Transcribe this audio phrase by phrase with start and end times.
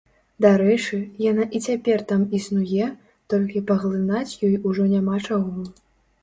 [0.43, 0.97] Дарэчы,
[1.31, 2.87] яна і цяпер там існуе,
[3.35, 5.69] толькі паглынаць ёй ужо няма чаго.